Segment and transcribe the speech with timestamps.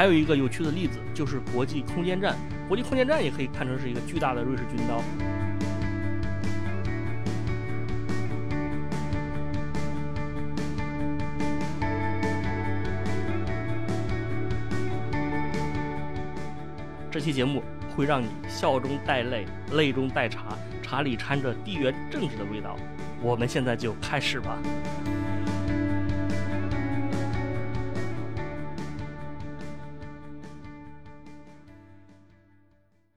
[0.00, 2.34] 还有一个有趣的例子就是国际空间站，
[2.66, 5.02] 国际空间站也可以看成是一个巨大的瑞士军刀。
[17.10, 17.62] 这期节目
[17.94, 22.74] 会让你笑中带泪，泪中带茶，茶里掺着地缘政治的味道。
[23.20, 24.56] 我们现在就开始吧。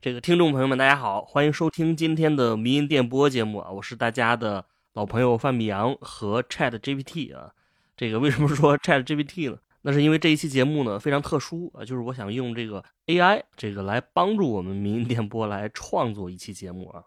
[0.03, 3.71] 这个听众朋友们，大家好，欢迎收听今天的迷音电波节目啊！
[3.71, 7.53] 我是大家的老朋友范米阳和 Chat GPT 啊。
[7.95, 9.57] 这个为什么说 Chat GPT 呢？
[9.83, 17.05] 那是因为这一期节目呢非常特殊啊，就是我想用这个 AI 这个来帮助我们民营电波来创作一期节目啊。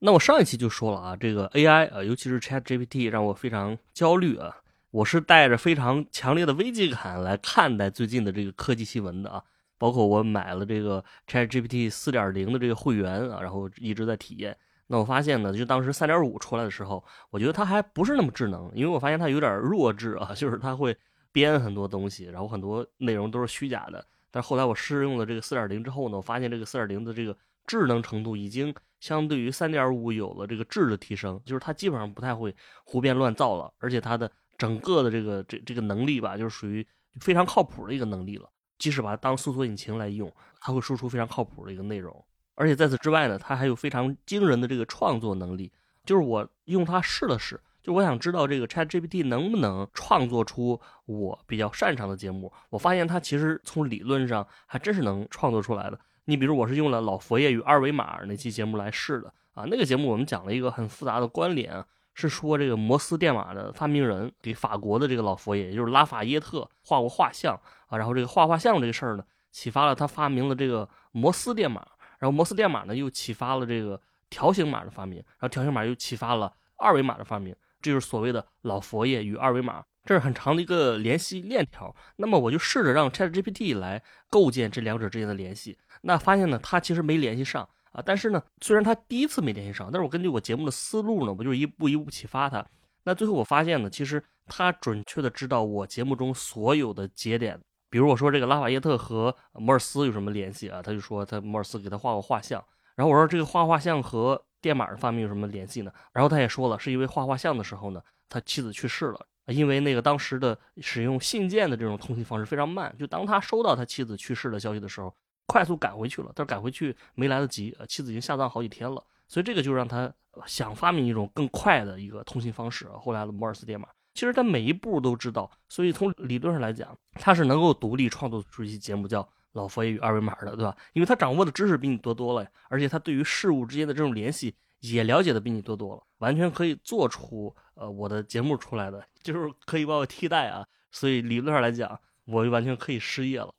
[0.00, 4.54] 那我上一期就说了啊，这个 AI 啊，尤其是 ChatGPT 让我非常焦虑啊。
[4.90, 9.42] 我是带着非常强烈的危机感来看待最近的这个科技新闻的啊。
[9.78, 14.54] 包括我买了这个 ChatGPT 4.0的这个会员啊，然后一直在体验。
[14.88, 20.96] 那我发现呢，就当时3.5出来的时候，我觉得它还不是那么智能，因为我发现它有点弱智啊， 就是它会。
[21.30, 24.04] 编很多东西，然后很多内容都是虚假的。
[24.30, 36.84] 但是后来我试用了这个四点零之后呢，我发现这个四点零的这个智能程度已经相对于三点五有了这个质的提升，就是它基本上不太会胡编乱造了，而且它的整个的这个这这个能力吧，就是属于
[37.20, 38.50] 非常靠谱的一个能力了。
[38.78, 42.24] 即使把它当搜索引擎来用，它会输出非常靠谱的一个内容。
[42.54, 45.72] 而且在此之外呢，它还有非常惊人的这个创作能力。
[46.04, 47.60] 就是我用它试了试。
[47.80, 52.52] 就我想知道这个 Chat GPT 能不能创作出我比较擅长的节目？
[52.70, 55.98] 我发现它其实从理论上还真是能创作出来的。
[56.24, 61.82] 你比如我是用了老佛爷与二维码那期节目来试的啊，那个节目我们讲了一个很复杂的关联，
[62.12, 67.58] 是说这个摩斯电码的发明人给法国的这个老佛爷，也就是拉法耶特画过画像
[67.88, 71.86] 啊，然后这个画画像这个事儿呢，启发了他发明了这个摩斯电码，
[72.18, 74.00] 然后摩斯电码呢又启发了这个
[74.30, 77.54] 条形码的发明，然后条形码又启发了二维码的发明。
[77.80, 81.94] 这就是所谓的老佛爷与二维码，这是很长的一个联系链条。
[82.16, 85.78] 那么我就试着让 ChatGPT 来构建这两者之间的联系。
[86.02, 87.62] 那发现呢，它其实没联系上
[87.92, 88.02] 啊。
[88.04, 92.66] 但是呢，虽然它第一次没联系上，但是我根据我节目的思路呢，我就一步一步启发它。
[93.04, 97.60] 那最后我发现呢，其实它准确的知道我节目中所有的节点。
[97.90, 100.82] 比如我说这个拉法耶特和摩尔斯有什么联系啊？
[100.82, 102.62] 他就说他摩尔斯给他画过画像。
[102.94, 105.92] 然后我说这个画画像和电码的发明有什么联系呢？
[106.12, 115.14] 然后他也说了，是因为画画像的时候呢，他妻子去世了，因为那个当时的使用信件的这种通信方式非常慢，就当他收到他妻子去世的消息的时候，
[115.46, 120.12] 快速赶回去了，但是赶回去没来得及，妻子已经下葬好几天了，所以这个就让他
[120.44, 122.88] 想发明一种更快的一个通信方式。
[122.98, 129.28] 后来的摩尔斯电码，其实他每一步都知道，所以从理论上来讲，他是能够独立创作出一期节目叫。
[129.52, 130.76] 老佛爷与二维码的，对吧？
[130.92, 140.66] 因为他掌握的知识比你多多了，而且他对于事物之间的这种联系也了解的比你多多了，完全可以做出呃我的节目出来的，就是可以把我替代啊。
[140.90, 143.52] 所以理论上来讲，我就完全可以失业了。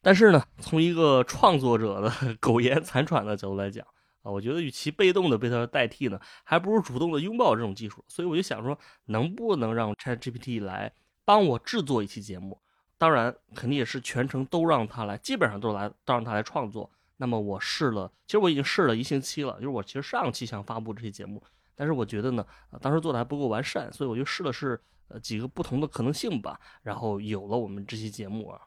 [0.00, 2.10] 但是呢，从一个创作者的
[2.40, 3.86] 苟延残喘的角度来讲
[4.24, 8.04] 啊，我觉得与其被动的被他代替呢，还不如主动的拥抱这种技术。
[8.08, 10.92] 所以我就想说，能不能让 ChatGPT 来
[11.24, 12.60] 帮我制作一期节目？
[12.98, 16.90] 当然，肯定也是全程都让他来，基本上都来都让他来创作。
[17.18, 19.52] 那么我试了，其实我已经试了一星期了。
[19.54, 21.42] 就是我其实上期想发布这些节目，
[21.74, 22.44] 但是我觉得呢，
[22.80, 28.60] 当时做的还不够完善，所以我就试了试呃几个不同的可能性吧，然后有了我们这期节目啊。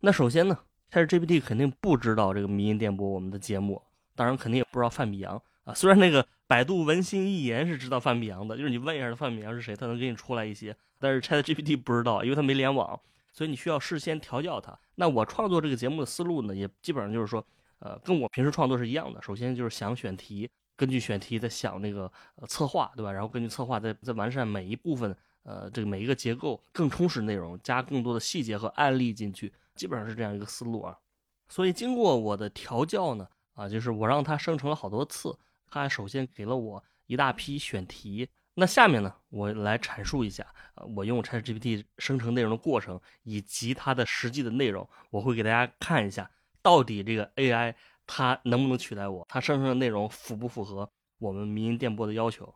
[0.00, 0.58] 那首先呢
[0.90, 3.80] ，，Chat GPT 肯定不知道这个迷音电波我们的节目，
[4.16, 5.72] 当然肯定也不知道范米阳啊。
[5.72, 12.98] 虽然那个百度文心一言是知道范米阳的，就是你问一下范米阳是谁，他能给你出来一些，但是 Chat GPT 不知道，因为他没联网。
[13.32, 14.74] 所以你需要事先调教他。
[14.94, 17.46] 那我创作这个节目的思路呢，也基本上就是说，
[17.80, 19.20] 呃，跟我平时创作是一样的。
[19.20, 23.12] 首先就是想选题，根据选题再想那个呃策划，对吧？
[23.12, 30.96] 然后根据策划再再完善每一部分，呃，这个每一个结构更充实内容，加更多的细节和案例进去，基本上是这样一个思路啊。
[31.50, 35.36] 所以经过我的调教呢，啊，就是我让它生成了好多次，
[35.66, 38.28] 它首先给了我一大批选题。
[38.54, 40.46] 那下面呢，我来阐述一下，
[40.94, 46.30] 我用 ChatGPT 生成内容的过程以及它的实际的内容，我会给大家看一下，
[46.62, 47.74] 到底这个 AI
[48.06, 52.54] 它能不能取代我，它生成的内容符不符合我们民营电波的要求。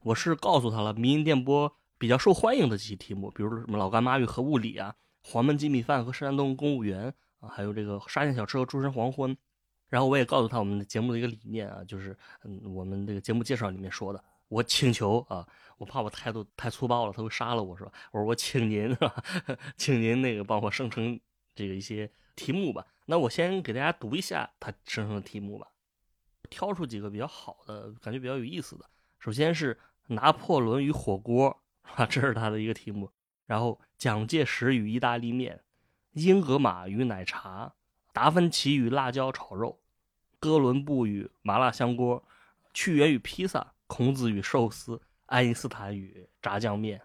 [0.00, 9.36] 我是告诉他了民营电波比较受欢迎的几些题目，比如什么老干妈与核物理啊，黄焖鸡米饭和山东公务员啊，还有这个沙县小吃和诸神黄昏。
[9.88, 14.22] 然后我也告诉他我们的节目的一个理念啊，就是嗯，我们这个节目介绍里面说的。
[14.48, 15.46] 我请求啊，
[15.76, 17.92] 我怕我态度太粗暴了，他会杀了我，是吧？
[18.12, 18.96] 我说我请您，
[19.76, 21.20] 请您那个帮我生成
[21.54, 22.86] 这个一些题目吧。
[23.04, 25.68] 那我先给大家读一下他生成的题目吧，
[26.48, 28.86] 挑出几个比较好的，感觉比较有意思的。
[29.18, 33.10] 首先是拿破仑与火锅啊，这是他的一个题目。
[33.44, 35.62] 然后蒋介石与意大利面，
[36.12, 37.74] 英格玛与奶茶，
[38.18, 39.78] 达芬奇与辣椒炒肉，
[40.40, 42.20] 哥伦布与麻辣香锅，
[42.74, 43.64] 屈原与披萨。
[43.86, 47.00] 孔子与寿司，爱因斯坦与炸酱面，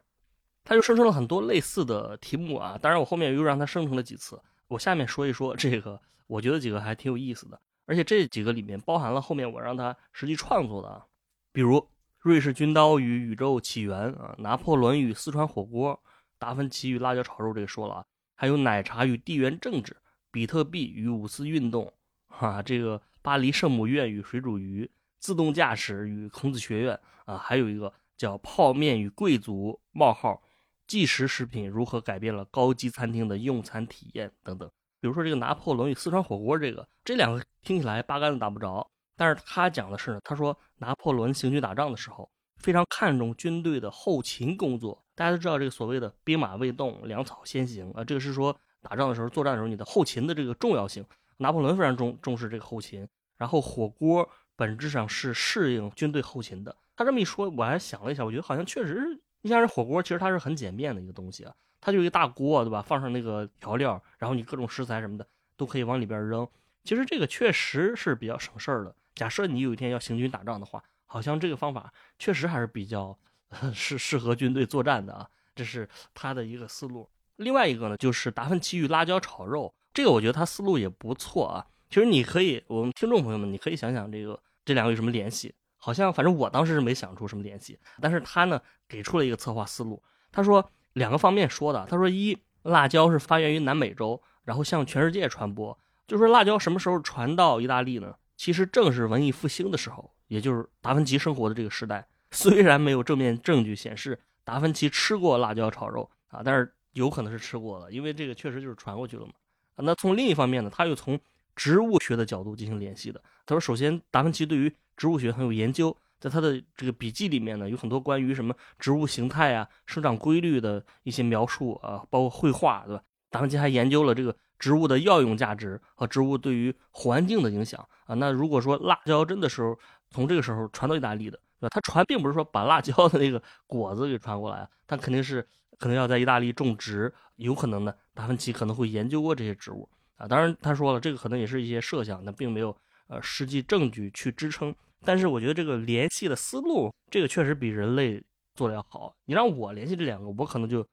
[0.63, 2.79] 他就生成了很多类似的题目啊。
[2.81, 4.41] 当然，我后面又让他生成了几次。
[4.67, 11.05] 我下面说一说这个，我觉得几个还挺有意思的，而且这几个里面包含了后面我让他实际创作的啊，
[11.51, 11.87] 比如
[12.21, 16.01] 瑞士军刀与宇宙起源啊，拿破仑与四川火锅，
[16.39, 19.95] 达芬奇与辣椒炒肉，这个说了啊，还有奶茶与地缘政治，
[20.33, 21.93] 比特币与五四运动，
[22.27, 24.89] 哈，这个巴黎圣母院与水煮鱼。
[25.19, 30.43] 自动驾驶与孔子学院啊，还有一个叫泡面与贵族冒号
[30.85, 34.69] 即食食品如何改变了高级餐厅的用餐体验等等。
[34.99, 45.05] 比如说这个拿破仑与四川火锅，这个这两个听起来八竿子打不着，但是他讲的是呢，他说拿破仑行军打仗的时候非常看重军队的后勤工作。
[45.15, 51.03] 大家都知道这个所谓的兵马未动，粮草先行啊，这个是说打仗的时候作战的时候你的后勤的这个重要性。
[51.37, 53.07] 拿破仑非常重重视这个后勤，
[53.37, 54.29] 然后火锅。
[54.55, 56.73] 本质上是适应军队后勤的。
[56.95, 61.51] 他这么一说，我还想了一下，我觉得好像确实，你像这火锅，其实它是很简便的一个东西啊，
[61.81, 62.79] 它就一个大锅，对吧？
[62.79, 65.27] 放上那个调料，然后你各种食材什么的
[65.57, 66.47] 都可以往里边扔。
[66.83, 68.95] 其实这个确实是比较省事儿的。
[69.15, 73.17] 假设你有一天要行军打仗的话，好像这个方法确实还是比较
[73.73, 75.27] 适适合军队作战的啊。
[75.55, 77.09] 这是他的一个思路。
[77.37, 81.65] 另外一个呢，就是达芬奇与辣椒炒肉，这个我觉得他思路也不错啊。
[81.89, 85.53] 其实你可以，我们听众朋友们，你可以想想这个这两个有什么联系？
[85.77, 90.01] 好像反正我当时是没想出什么联系，但是他呢给出了一个策划思路。
[90.31, 95.77] 他说两个方面说的，他说一辣椒是发源于南美洲，然后向全世界传播。
[96.07, 98.15] 就说辣椒什么时候传到意大利呢？
[98.37, 102.07] 其实正是文艺复兴的时候，也就是达芬奇生活的这个时代。
[102.31, 109.33] 虽然没有正面证据显示达芬奇吃过辣椒炒肉啊，但是有可能是吃过的，因为这个确实就是传过去了嘛。
[109.75, 111.19] 那从另一方面呢，他又从
[111.55, 113.21] 植物学的角度进行联系的。
[113.45, 123.03] 他说，首先，达芬奇对于植物学很有研究，在他的这个笔记里面呢，有很多关于什么植物形态啊、生长规律的一些描述啊，包括绘画，对吧？
[123.29, 128.13] 达芬奇还研究了这个植物的药用价值和植物对于环境的影响啊。
[128.13, 129.77] 那如果说辣椒真的时候
[130.11, 131.69] 从这个时候传到意大利的，对吧？
[131.69, 135.45] 他传并不是说把辣椒的那个果子给传过来，他肯定是
[135.83, 139.89] 可能要在意大利种植，有可能呢，达芬奇可能会研究过这些植物。
[140.15, 142.73] 啊，当然他说了，这个可能也是一些设想，那并没有
[143.07, 144.73] 呃实际证据去支撑。
[145.03, 148.23] 但是我觉得这个联系的思路，这个确实比人类
[148.55, 149.13] 做的要好。
[149.25, 150.87] 你让我联系这两个，我可能就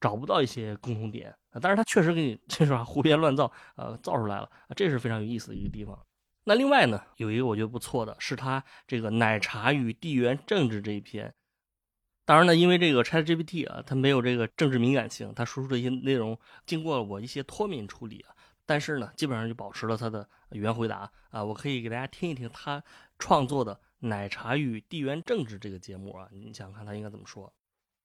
[0.00, 1.58] 找不到一些共同点啊。
[1.60, 5.98] 但是他确实给你 这是吧胡编乱造，呃，造出来了啊，这是非常有意思的一个地方。
[6.44, 11.34] 那另外呢，有一个我觉得不错的是他这个奶茶与地缘政治这一篇。
[12.28, 18.36] 当然呢，因为这个 ChatGPT 啊，它没有这个政治敏感性，它输出的一些内容经过了我一些脱敏处理啊。
[18.66, 21.42] 但是呢，基本上就保持了它的原回答啊。
[21.42, 22.84] 我可以给大家听一听他
[23.18, 26.28] 创作的《奶茶与地缘政治》这个节目啊。
[26.30, 27.50] 你想想看他应该怎么说？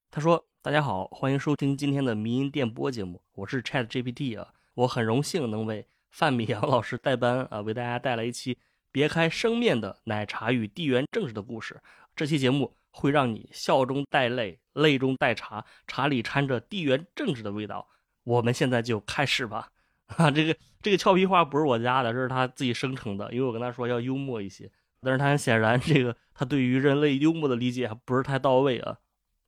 [0.10, 4.53] 他说：“大家好，欢迎收听今天的迷音电波节目，我是 Chat GPT 啊。
[4.75, 8.58] 我很荣幸能为范米阳老师代班啊，为大家带来一期
[8.89, 11.82] 别开生面的奶茶与地缘政治的故事。
[12.15, 17.89] 这期节目会让你笑中带泪，泪中带茶，茶里掺着地缘政治的味道。
[18.23, 19.69] 我们现在就开始吧。
[20.15, 23.33] ”啊，这个这个俏皮话不是我加的，这是他自己生成的。
[23.33, 24.71] 因为我跟他说要幽默一些，
[25.01, 29.00] 但是他很显然这个他对于人类幽默的理解还不是太到位啊。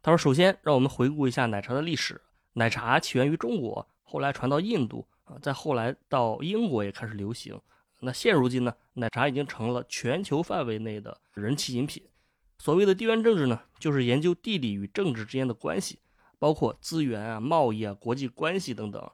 [0.01, 2.19] 他说，首先让我们回顾一下奶茶的历史。
[2.53, 7.59] 奶茶起源于中国，后来传到印度啊，再后来到英国也开始流行。
[7.99, 12.01] 那现如今呢，奶茶已经成了全球范围内的人气饮品。
[12.65, 15.99] 所谓的地缘政治呢，就是研究地理与政治之间的关系，
[16.39, 19.11] 包括资源啊、贸易啊、国际关系等等。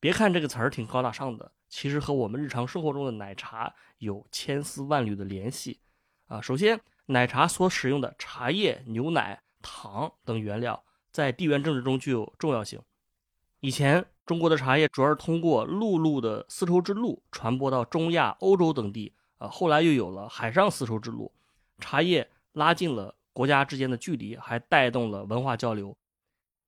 [0.00, 5.78] 别看这个词儿挺高大上的，其实和我们日常生活中的奶茶有千丝万缕的联系
[6.26, 6.40] 啊。
[6.40, 12.82] 首先，奶茶所使用的茶叶、牛奶、糖等原料，在地缘政治中具有重要性。
[13.60, 19.46] 以前，中国的茶叶主要是通过陆路的丝绸之路传播到中亚、欧洲等地啊。
[19.46, 21.32] 后来又有了海上丝绸之路，
[21.78, 22.28] 茶叶
[22.58, 25.96] 拉近了国家之间的距离，还带动了文化交流。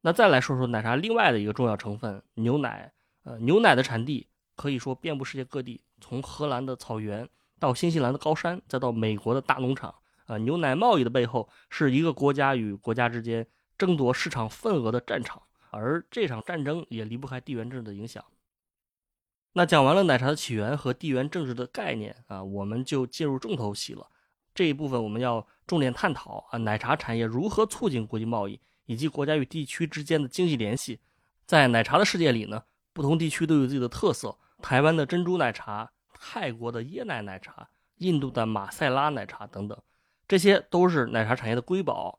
[0.02, 2.92] 那再来说说奶茶另外的一个重要成分——牛奶。
[3.25, 7.28] 呃，牛奶的产地可以说遍布世界各地，从荷兰的草原
[7.59, 9.92] 到新西兰的高山，再到美国的大农场，
[10.26, 13.44] 啊，牛奶贸易的背后是一个国家与国家之间
[13.76, 18.25] 争夺市场份额的战场，而这场战争也离不开地缘政治的影响。
[19.54, 24.06] 那讲完了奶茶的起源和地缘政治的概念啊，我们就进入重头戏了。
[24.54, 30.98] 这一部分我们要重点探讨啊，奶茶产业如何促进国际贸易，以及国家与地区之间的经济联系。
[31.46, 32.60] 在奶茶的世界里呢，
[32.92, 34.36] 不同地区都有自己的特色。
[34.60, 39.80] 台湾的珍珠奶茶，泰国的椰奶奶茶，印度的马赛拉奶茶等等，
[40.26, 42.18] 这些都是奶茶产业的瑰宝。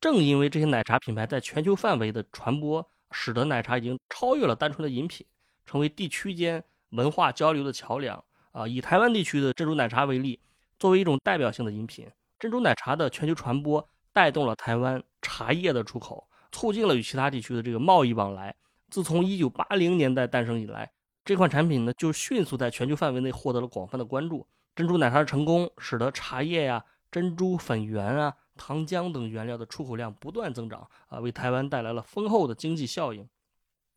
[0.00, 5.26] 正因为这些奶茶品牌在全球范围的传播，使得奶茶已经超越了单纯的饮品，
[5.66, 6.62] 成为地区间。
[6.90, 10.38] 文化交流的桥梁啊，以台湾地区的珍珠奶茶为例，
[10.78, 12.06] 作为一种代表性的饮品，
[12.42, 18.52] 珍珠奶茶的全球传播带动了台湾茶叶的出口，促进了与其他地区的这个贸易往来。
[18.90, 20.90] 自从1980年代诞生以来，
[21.24, 24.44] 这款产品呢就迅速在全球范围内获得了广泛的关注。
[24.74, 33.28] 珍珠奶茶的成功，使得茶叶呀、珍珠粉圆啊、糖浆等原料的出口量不断增长啊，为台湾带来了丰厚的经济效应。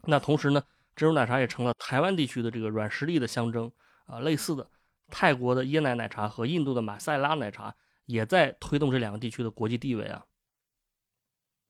[0.03, 0.61] 那同时呢？
[0.95, 3.71] 珍珠奶茶也成了台湾地区的这个软实力的象征
[4.05, 4.19] 啊。
[4.19, 4.69] 类似的，
[5.09, 7.75] 泰国的椰奶奶茶和印度的马赛拉奶茶
[8.05, 10.25] 也在推动这两个地区的国际地位啊。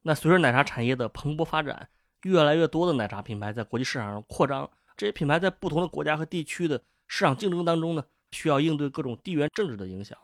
[0.01, 1.89] 那随着奶茶产业的蓬勃发展，
[2.23, 4.69] 越来越多的奶茶品牌在国际市场上扩张。
[4.97, 10.17] 这些品牌在不同的国家和地区的市场竞争当中呢，需要应对各种地缘政治的影响。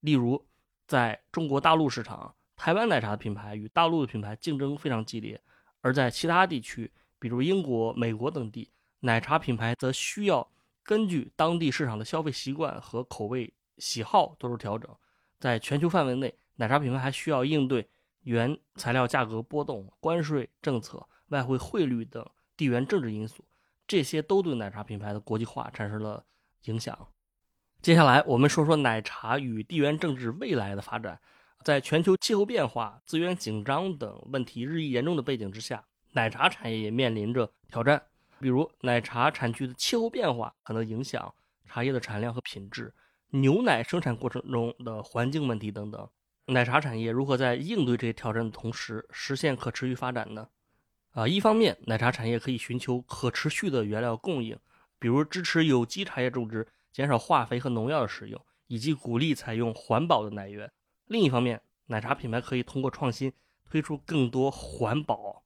[0.00, 0.46] 例如，
[0.86, 5.36] 在中国大陆市场，台湾奶茶的品牌与大陆的品牌竞争非常激烈；
[5.80, 8.70] 而在其他地区，比如英国、美国等地，
[9.00, 10.48] 奶茶品牌则需要
[10.82, 14.96] 根据当地市场的消费习惯和口味喜好做出调整。
[15.38, 17.88] 在全球范围内，奶茶品牌还需要应对
[18.22, 22.24] 原材料价格波动、关税政策、外汇汇率等
[22.56, 23.44] 地缘政治因素，
[23.86, 26.24] 这些都对奶茶品牌的国际化产生了
[26.64, 27.08] 影响。
[27.82, 31.20] 接下来，我们说说奶茶与地缘政治未来的发展。
[31.62, 35.84] 在全球气候变化、资源紧张等问题日益严重的背景之下。
[36.12, 38.00] 奶茶产业也面临着挑战，
[38.38, 41.34] 比如奶茶产区的气候变化可能影响
[41.66, 42.94] 茶叶的产量和品质，
[43.30, 46.08] 牛奶生产过程中的环境问题等等。
[46.46, 50.48] 奶茶产业如何在应对这些挑战的同时实现可持续发展呢？
[51.10, 54.56] 啊，一方面，奶茶产业可以寻求可持续的原料供应，
[54.98, 60.70] 比如支持有机茶叶种植，减少化肥和农药的使用，以及鼓励采用环保的奶源。
[61.06, 63.32] 另一方面，奶茶品牌可以通过创新
[63.64, 65.42] 推出更多环保。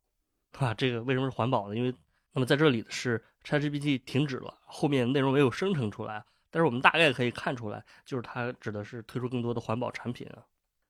[0.59, 1.77] 啊，这个为什么是环保呢？
[1.77, 1.95] 因为
[2.33, 10.45] 那么在这里是 ChatGPT 停止了，后面内容没有生成出来，但是我们大概可以看出来，就是它指的是推出更多的环保产品啊。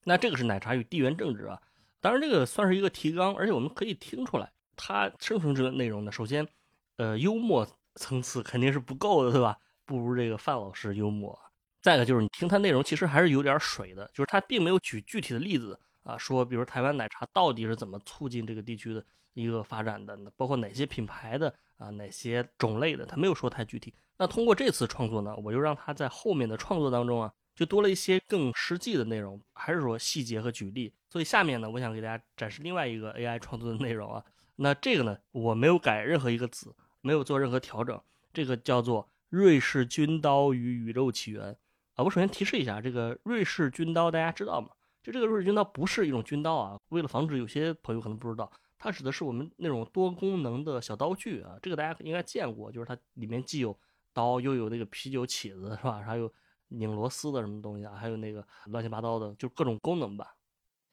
[0.04, 1.60] 那这个是奶茶与地缘政治啊，
[2.00, 6.48] 当然这个算是一个提纲，而且我们可以听出来，它生成这个内容呢，首先，
[6.96, 9.58] 呃，幽默层次肯定是不够的，对吧？
[9.84, 11.38] 不如这个范老师幽默。
[11.82, 19.04] 再一个就是你听它内容其实还是有点水的，就是它并没有举具体的例子啊，说比如台湾奶茶到底是怎么促进这个地区的。
[19.34, 23.94] 一个发展的，包括哪些品牌的啊，哪些种类的，他没有说太具体。
[24.18, 30.92] 那通过这次创作呢，我就让他在后面的创作当中啊，就多了一些更实际的内容，还是说细节和举例。
[31.08, 34.22] 所以下面呢，我想给大家展示另外一个 AI 创作的内容啊。
[34.56, 37.98] 那这个呢，我没有改任何一个字，没有做任何调整。
[38.32, 41.56] 这个叫做瑞士军刀与宇宙起源
[41.94, 42.04] 啊。
[42.04, 44.68] 我首先提示一下，这个瑞士军刀大家知道吗？
[45.02, 46.78] 就这个瑞士军刀不是一种军刀啊。
[46.90, 48.52] 为了防止有些朋友可能不知道。
[48.82, 53.78] 它指的是我们那种多功能的小刀具啊，这个大家应该见过，就是它里面既有
[54.14, 56.00] 刀，又有那个啤酒起子，是吧？
[56.00, 56.32] 还有
[56.68, 57.94] 拧螺丝的什么东西啊？
[57.94, 60.34] 还有那个乱七八糟的，就各种功能吧。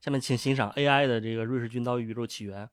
[0.01, 2.69] 下面请欣赏 AI 的这个瑞士军刀宇宙起源。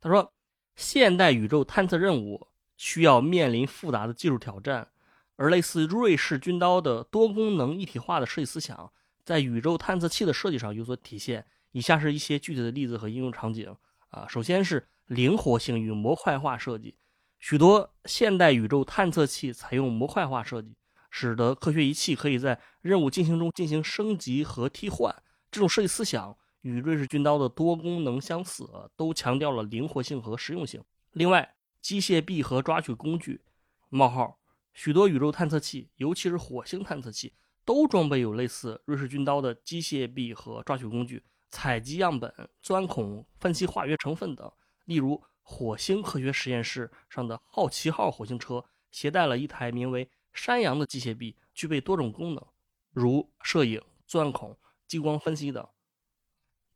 [0.00, 0.32] 他说，
[0.76, 2.46] 现代宇宙探测任务
[2.76, 4.88] 需要面临复杂的技术挑战，
[5.34, 8.92] 而类似瑞士军刀的多功能一体化的设计思想，
[9.24, 11.44] 在宇宙探测器的设计上有所体现。
[11.72, 13.74] 以下是一些具体的例子和应用场景。
[14.14, 16.96] 啊，首先是灵活性与模块化设计，
[17.40, 20.76] 许多现代宇宙探测器采用模块化设计，
[21.10, 25.12] 使得科学仪器可以在任务进行中进行升级和替换。
[25.50, 28.64] 这种设计思想与瑞士军刀的多功能相似，
[28.96, 30.80] 都强调了灵活性和实用性。
[31.12, 33.42] 另外，机械臂和抓取工具
[33.90, 34.38] （冒号）
[34.72, 37.32] 许多宇宙探测器，尤其是火星探测器，
[37.64, 41.24] 都装备有类似瑞士军刀的机械臂和抓取工具。
[41.54, 44.50] 采集样本、钻孔、分析化学成分等。
[44.86, 52.44] 例如，火星科学实验室上的好奇号火星车携带了一台名为“山羊”的机械臂，具备多种功能，
[52.90, 54.58] 如摄影、钻孔、
[54.88, 55.64] 激光分析等。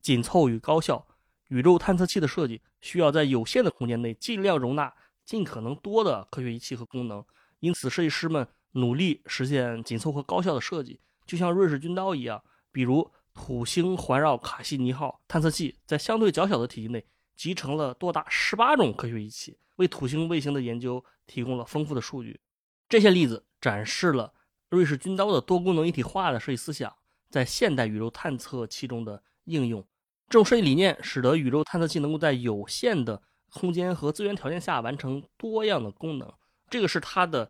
[0.00, 1.08] 紧凑与高效，
[1.48, 4.94] 宇宙探测器的设计需要在有限的空间内尽量容纳
[5.24, 7.24] 尽可能多的科学仪器和功能，
[7.58, 13.10] 因此设计师们努力实现紧凑和高效的设计，就像瑞士军刀一样，比如。
[13.40, 22.40] 土星环绕卡西尼号探测器在相对较小的体积内集成了多达十八种科学仪器，为土星卫星的研究提供了丰富的数据。
[22.88, 24.34] 这些例子展示了
[24.70, 26.92] 瑞士军刀的多功能一体化的设计思想
[27.30, 29.80] 在现代宇宙探测器中的应用。
[30.28, 36.30] 这种设计理念使得宇宙探测器能够在有限的空间和资源条件下完成多样的功能。
[36.68, 37.48] 这个是它的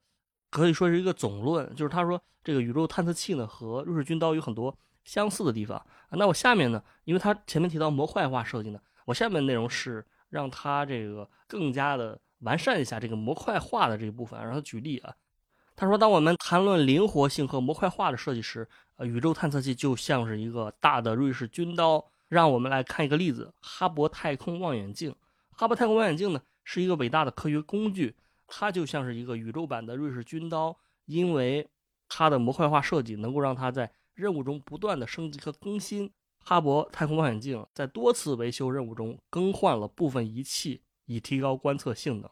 [0.50, 4.76] 可以说是一个总论，就是他说这个宇宙探测器呢和瑞士军刀有很多。
[5.08, 15.14] 相似的地方，那我下面呢，因为它前面提到模块化设计呢，我下面内容是让它这个更加的完善一下这个模块化的这一部分，让他举例啊。
[15.74, 22.04] 他说，当我们谈论灵活性和模块化的设计时，呃，宇宙探测器就像是一个大的瑞士军刀。
[22.28, 25.16] 让我们来看一个例子：哈勃太空望远镜。
[25.52, 28.14] 哈勃太空望远镜呢，是一个伟大的科学工具，
[28.46, 31.66] 它就像是一个宇宙版的瑞士军刀，因为
[32.06, 36.10] 它的模块化设计能够让它在任务中不断的升级和更新，
[36.44, 42.28] 哈勃太空望远镜在多次维修任务中更换了部分仪器，以提高观测性能。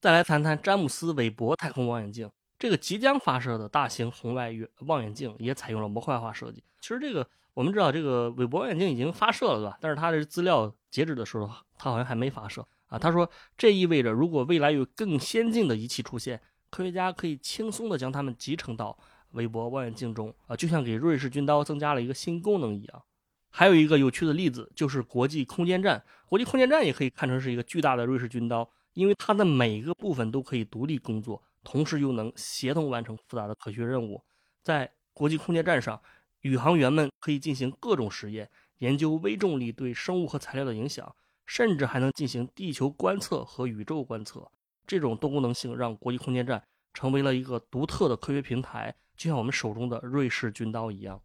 [0.00, 6.62] 再来谈谈詹姆斯韦伯太空望远镜，这个即将发射的大型红外远望远镜也采用了模块化设计。
[6.80, 9.78] 其实这个我们知道，这个韦伯望远镜已经发射了，对吧？
[9.80, 11.46] 但是它的资料截止的时候，
[11.78, 12.98] 它好像还没发射啊。
[12.98, 18.96] 他说，这意味着如果未来有更先进的仪器出现，科学家可以轻松地将它们集成到。
[19.32, 23.02] 韦伯望远镜中啊，就像给瑞士军刀增加了一个新功能一样。
[23.50, 26.04] 还有一个有趣的例子就是国际空间站。
[26.26, 34.22] 国际空间站也可以看成是一个巨大的瑞士军刀，因为它的每一个部分都可以独立工作，同时又能协同完成复杂的科学任务。
[34.62, 36.00] 在国际空间站上，
[36.42, 41.12] 宇航员们可以进行各种实验，研究微重力对生物和材料的影响，
[41.44, 44.48] 甚至还能进行地球观测和宇宙观测。
[44.86, 46.62] 这种多功能性让国际空间站
[46.94, 48.94] 成为了一个独特的科学平台。
[49.20, 51.20] 就像我们手中的瑞士军刀一样。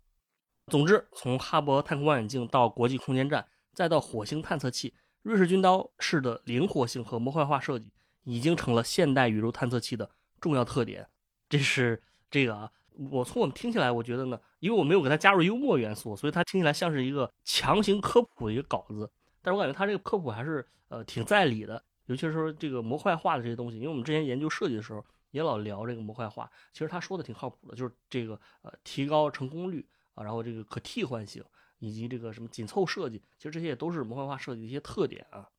[0.68, 7.90] 总之，从哈勃太空望远镜到国际空间站，再到火星探测器，瑞士军刀式的灵活性和模块化设计
[8.26, 10.10] 已经成了现代宇宙探测器的
[10.42, 11.08] 重要特点。
[11.48, 12.70] 这是这个啊，
[13.12, 19.10] 我从我们听起来，我觉得呢，因为我没有给它加入幽默元素，所以它听起来像是一个强行科普的一个稿子。
[19.42, 25.06] 但是我感觉它这个科普还是呃挺在理的，尤其是说这个模块化的这些东西，因为我们之前研究设计的时候。
[25.36, 31.44] 也老聊这个模块化，其实他说的挺靠谱的，就是这个呃提高成功率啊，然后这个可替换性
[31.80, 35.50] 以及这个什么紧凑设计，其实这些也都是模块化设计的一些特点啊。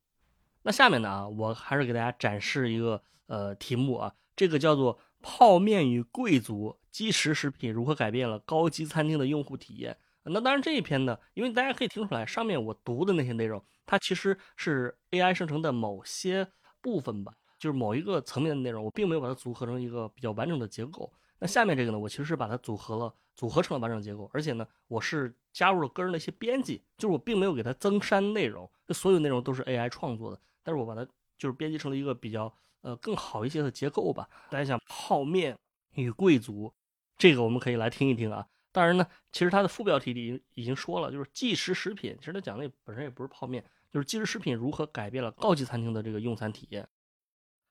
[0.63, 9.95] 那下面呢啊，我还是给大家展示一个呃题目啊，这个叫做“泡面与贵族即食食品如何改变了高级餐厅的用户体验”。
[10.29, 16.49] 那当然这一篇呢，因为大家可以听出来，上面我读的那些内容，它其实是 AI 生成的某些
[16.81, 17.33] 部分吧。
[17.57, 21.11] 就是某一个层面的内容，我并没有把它组合成一个比较完整的结构。
[21.39, 24.29] 那下面这个呢，我其实是把它组合了，组合成了完整结构。
[24.33, 30.39] 而且呢，我是加入了个人的一些编辑，就是我并没有给它增删内容，这所有内容都是 AI 创作的。
[30.63, 31.05] 但是我把它
[31.37, 34.27] 就是编辑成了一个比较呃更好一些的结构吧。
[34.49, 35.55] 大家想泡面
[35.93, 36.73] 与贵族，
[37.17, 38.47] 这个我们可以来听一听啊。
[38.71, 42.15] 当然呢，其实它的副标题里已经说了，就是即食食品。
[42.19, 46.87] 其实它讲的也本身也不是泡面，就是即食食品如何改变了高级餐厅的这个用餐体验。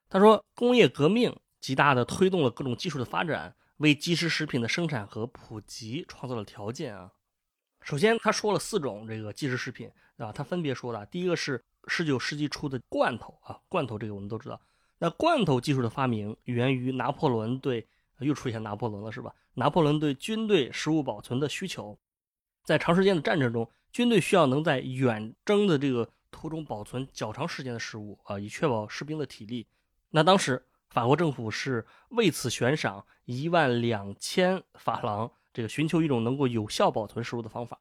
[0.08, 7.10] 他说：“工业革命极大地推动了各种技术的发展，为即食食品的生产和普及创造了条件啊。
[7.80, 14.60] 首先，他说了四种这个即食食品啊，他分别说的，第一个是十九世纪初的罐头啊，罐头这个我们都知道。
[14.98, 17.86] 那罐头技术的发明源于拿破仑对
[18.20, 19.34] 又出现拿破仑了是吧？
[19.54, 21.98] 拿破仑对军队食物保存的需求，
[22.64, 29.66] 在长时间的战争中，军队需要能在远征的这个途中保存较长时间的食物啊，以确保士兵的体力。”
[30.16, 37.78] 那当时法国政府是为此悬赏一万两千法郎，这个寻求一种能够有效保存食物的方法。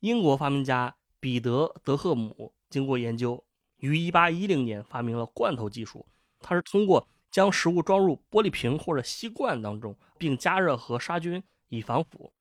[0.00, 3.44] 英国发明家彼得·德赫姆经过研究，
[3.76, 6.04] 于1810年发明了罐头技术。
[6.40, 12.32] 他是通过将食物装入玻璃瓶或者锡罐当中，并加热和杀菌以防腐，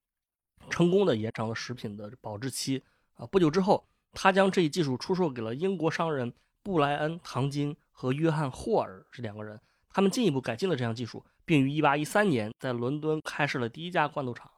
[0.72, 2.82] 成功的延长了食品的保质期。
[3.14, 7.78] 啊，不久之后，他将这一技术出售给了英国商人布莱恩·唐金。
[8.02, 14.50] 和约翰霍尔这两个人，他们进一步改进了这项技术，并于1813年在伦敦开设了第一家罐头厂。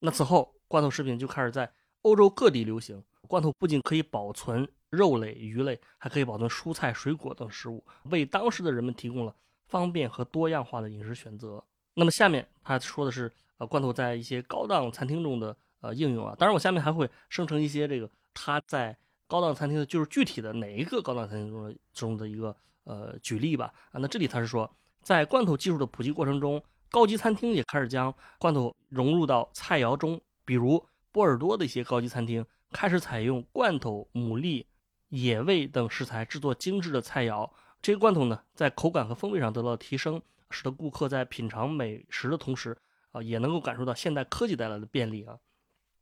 [0.00, 1.70] 那此后，罐头食品就开始在
[2.02, 3.00] 欧洲各地流行。
[3.28, 9.32] 罐头不仅可以保存肉类、鱼类，还可以保存蔬菜、水果等食物，为当时的人们提供了
[9.68, 11.62] 方便和多样化的饮食选择。
[11.94, 16.34] 那么下面他说的是，呃，罐头在一些高档餐厅中的呃应用啊。
[16.36, 22.56] 当然，我下面还会生成一些这个他在高档餐厅的，就是具体的哪一个高档餐厅中的中的一个。
[22.88, 34.64] 呃，举例吧，啊，那这里他是说，在罐头技术的普及过程中，高级餐厅也开始将罐头融入到菜肴中，比如波尔多的一些高级餐厅开始采用罐头、牡蛎、
[35.10, 37.50] 野味等食材制作精致的菜肴。
[37.82, 42.74] 这些罐头呢，在口感和风味上得到了提升，使得顾客在品尝美食的同时，
[43.12, 45.36] 啊，也能够感受到现代科技带来的便利啊。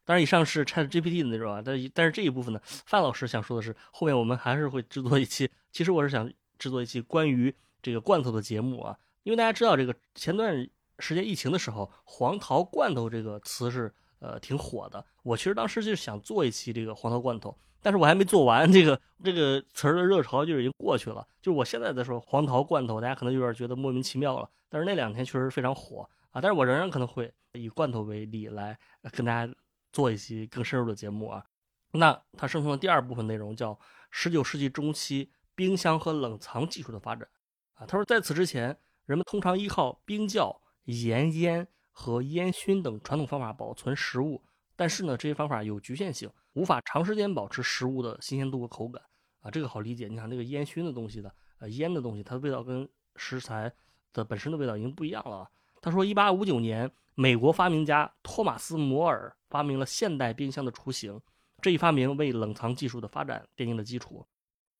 [0.04, 5.50] 当然，以上是 Chat GPT 的内容啊，但但是这一部分呢，范老师想说的是，后面我们还是会制作一期。
[5.72, 15.04] 其实我是想制作一期关于这个罐头的节目啊，因为大家知道，这个前段时间疫情的时候，黄桃罐头这个词是呃挺火的。
[15.22, 17.56] 我其实当时就想做一期这个黄桃罐头。
[17.82, 21.24] 但是我还没做完，这个这个词儿的热潮就已经过去了。
[21.40, 24.50] 就是我现在在说黄桃罐头，大家可能有点觉得莫名其妙了。
[24.68, 26.40] 但是那两天确实非常火啊！
[26.40, 28.76] 但是我仍然可能会以罐头为例来
[29.12, 29.54] 跟大家
[29.92, 31.44] 做一期更深入的节目啊。
[31.92, 33.78] 那它生成的第二部分内容叫
[34.10, 37.28] 十九世纪中期冰箱和冷藏技术的发展
[37.74, 37.84] 啊。
[37.84, 44.44] 他说，在此之前，人们通常依靠冰窖、盐腌和烟熏等传统方法保存食物。
[44.76, 49.02] 但是呢，这些方法有局限性，无法长时间保持食物的新鲜度和口感
[49.40, 49.50] 啊。
[49.50, 53.72] 这个好理解，你看那个烟熏的东西的，呃，腌的东西，它的味道跟食材
[54.12, 55.50] 的本身的味道已经不一样了。
[55.80, 61.18] 他说，一八五九年，美国发明家托马斯·摩尔发明了现代冰箱的雏形，
[61.62, 64.26] 这一发明为冷藏技术的发展奠定了基础。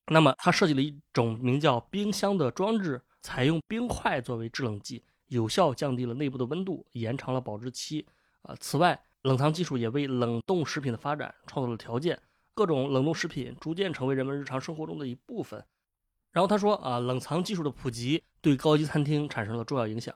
[0.09, 8.07] 那么，他设计了一种名叫冰箱的装置，采用冰块作为制冷剂，有效降低了内部的温度，延长了保质期。
[8.43, 12.21] 啊，此外，冷藏技术也为冷冻食品的发展创造了条件，
[12.55, 15.65] 各种冷冻食品逐渐成为人们日常生活中的一部分。
[16.31, 20.15] 然后他说啊，冷藏技术的普及对高级餐厅产生了重要影响。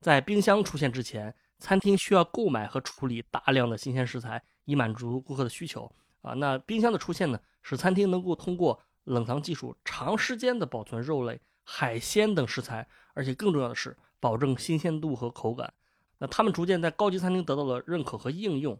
[0.00, 6.34] 在冰箱出现之前，餐厅需要购买和处理大量的新鲜食材，以满足顾客的需求啊。
[6.34, 15.72] 那冰箱的出现呢，使餐厅能够通过冷藏技术长时间的保存肉类、海鲜等食材，而且更重要的是保证新鲜度和口感。
[16.18, 18.78] 那他们逐渐在高级餐厅得到了认可和应用，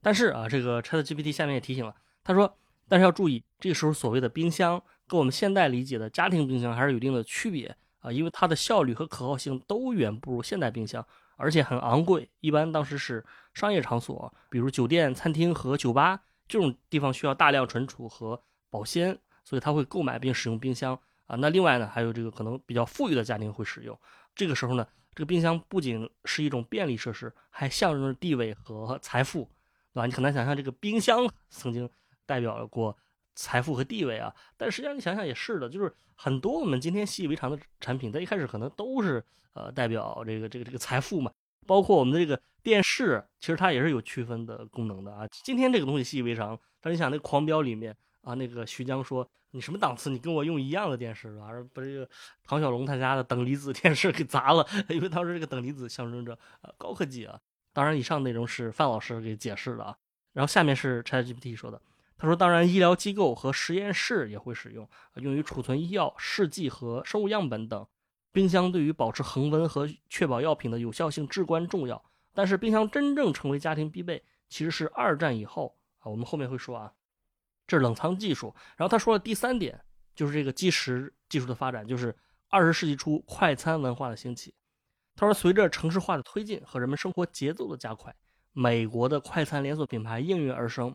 [0.00, 2.56] 但是啊，这个 ChatGPT 下面也提醒了，他说，
[2.88, 11.04] 但是要注意，这个时候所谓的冰箱跟我们现在理解的家庭冰箱还是有一定的区别啊，因为它的效率和可靠性都远不如现代冰箱，
[11.36, 18.40] 而且很昂贵，一般当时是商业场所，比如酒店、餐厅和酒吧这种地方需要大量存储和
[18.74, 21.36] 保鲜，所以他会购买并使用冰箱啊。
[21.36, 23.96] 那另外呢，还有这个可能比较富裕的家庭会使用，
[24.34, 24.84] 这个时候呢。
[25.16, 29.48] 这个冰箱不仅是一种便利设施，还象征着地位和财富，
[29.92, 30.06] 对吧？
[30.06, 31.88] 你很难想象这个冰箱 曾经
[32.26, 32.98] 代表过
[33.36, 34.34] 财富和地位啊。
[34.56, 41.30] 但实际上你想想也是的，就是很多我们今天习以为常的产品，在一开始可能都是呃代表这个这个这个财富嘛。
[41.64, 45.28] 包括我们的这个电视，其实它也是有区分的功能的啊。
[45.44, 49.28] 今天这个东西习以为常，但你想那《狂飙》里面啊，那个徐江说。
[49.56, 50.10] 你什么档次？
[50.10, 52.10] 你跟我用一样的电视，而把这个
[52.42, 57.38] 唐小龙他家的等离子电视给砸了， 因为当时这个等离子象征着呃高科技啊。
[57.72, 59.96] 当然，以上内容是范老师给解释的啊。
[60.32, 61.80] 然后下面是 ChatGPT 说的，
[62.18, 67.86] 他说：“当然，医疗机构和实验室也会使用，用于储存医药、试剂和生物样本等。
[68.32, 72.04] 冰箱对于保持恒温和确保药品的有效性至关重要。
[72.32, 76.10] 但是，冰箱真正成为家庭必备，其实是二战以后啊。
[76.10, 76.92] 我们后面会说啊。”
[77.66, 79.80] 这是冷藏技术，然后他说了第三点，
[80.14, 82.14] 就是这个即食技术的发展，就是
[82.48, 84.54] 二十世纪初快餐文化的兴起。
[85.16, 88.14] 他说，随着城市化的推进和人们生活节奏的加快，
[88.52, 90.94] 美国的快餐连锁品牌应运而生。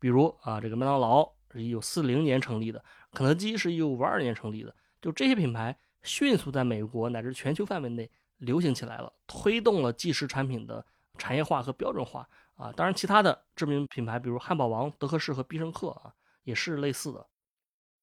[0.00, 10.84] 比如啊，这个麦当劳是一九四零年成立的，肯德基是一九五二年成立的，就这些品牌迅速在美国乃至全球范围内流行起来了，推动了即食产品的
[11.16, 12.28] 产业化和标准化。
[12.58, 17.24] 啊，当然，其他的知名品牌，比如汉堡王、德克士和必胜客啊，也是类似的。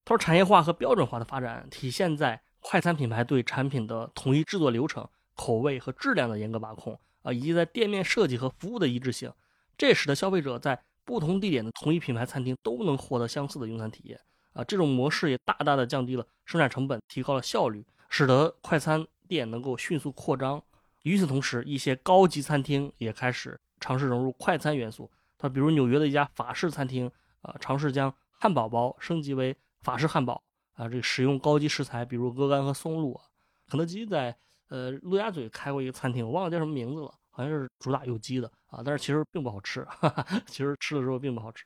[0.05, 9.29] 他说，产业化和标准化的发展体现在快餐品牌对产品的统一制作流程、口味和质量的严格把控啊，以及在店面设计和服务的一致性。
[9.77, 14.17] 这使得消费者在不同地点的同一品牌餐厅都能获得相似的用餐体验
[14.53, 14.63] 啊。
[14.63, 20.63] 这种模式也大大的降低了生产成本，提高了效率，使得快餐店能够迅速扩张。
[21.01, 23.59] 与此同时，一些高级餐厅也开始。
[23.79, 27.11] 尝试融入快餐元素，他比如纽约的一家法式餐厅，
[27.41, 30.41] 啊，尝试将汉堡包升级为法式汉堡，
[30.73, 33.19] 啊，这个使用高级食材，比如鹅肝和松露。
[33.67, 34.35] 肯德基在
[34.69, 41.65] 呃陆家嘴开过一个餐厅，我忘了叫什么名字了，好像是主打有机的啊，但是其实并不好吃， 哈哈，其实吃的时候并不好吃。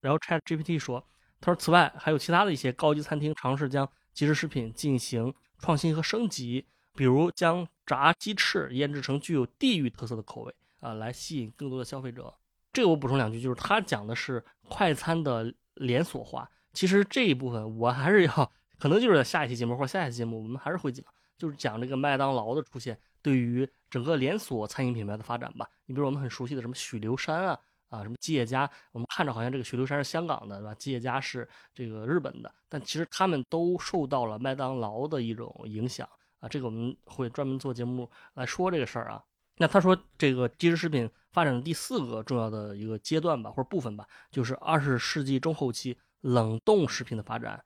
[0.00, 1.04] 然后 Chat GPT 说，
[1.40, 10.54] 他说此外还有其他的一些高级餐厅尝试将即食食品进行创新和升级，比如将炸鸡翅腌制成具有地域特色的口味。
[10.82, 12.34] 啊，来吸引更多的消费者。
[12.72, 16.50] 这个我补充两句，就是他讲的是快餐的连锁化。
[16.72, 21.04] 其实这一部分我还是要，可能就是在下一期节目或下一期节目，我们还是会讲，
[21.38, 25.68] 就是讲这个麦当劳的出现对于整个连锁餐饮品牌的发展吧。
[25.86, 27.58] 你比如我们很熟悉的什么许留山啊，
[27.90, 30.74] 啊，什么吉野家，我们看着好像这个许留山是香港的，对吧？
[30.74, 36.08] 吉野家是这个日本的，但其实他们都受到了麦当劳的一种影响
[36.40, 36.48] 啊。
[36.48, 39.22] 这个我们会专门做节目来说这个事儿啊。
[39.62, 47.62] 那他说这个即时食品发展的第四个重要的一个阶段吧，或者部分吧，就是二十世纪中后期冷冻食品的发展